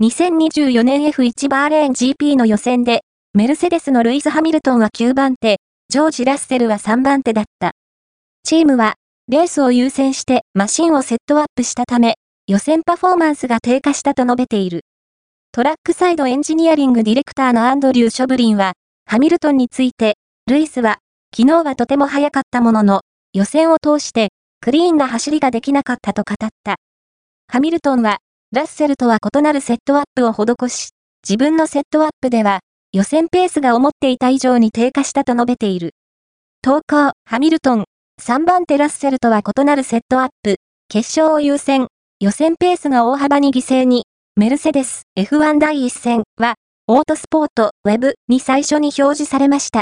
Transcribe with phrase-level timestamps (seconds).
[0.00, 3.00] 2024年 F1 バーレーン GP の予選で、
[3.34, 5.56] メルセデスのルイス・ハミルトンは9番手、
[5.88, 7.72] ジョージ・ラッセルは3番手だった。
[8.44, 8.94] チームは、
[9.26, 12.14] レースを優先してマシンをセットアップしたため、
[12.46, 14.82] 予選パフォーマンスが低下したと述べている。
[15.50, 18.74] トラックサイドエンジニアリングディレクターのアンドリュー・ショブリンは、
[19.04, 20.14] ハミルトンについて、
[20.46, 20.98] ルイスは、
[21.36, 23.00] 昨日はとても速かったものの、
[23.32, 24.28] 予選を通して、
[24.60, 26.76] クリーンな走りができなかったと語った。
[27.48, 28.18] ハミルトンは、
[28.50, 30.88] ラッセルとは異なるセットアップを施し、
[31.22, 32.60] 自分のセットアップでは、
[32.94, 35.90] 予選ペースが思っていた以上に低下したと述べている。
[36.62, 37.84] 投稿、ハミルトン、
[38.22, 40.56] 3番手ラッセルとは異なるセットアップ、
[40.88, 41.88] 決勝を優先、
[42.20, 46.54] 予選ペースが大幅に犠牲に、メルセデス F1 第1戦は、
[46.86, 49.76] オートスポートウェブに最初に表示されました。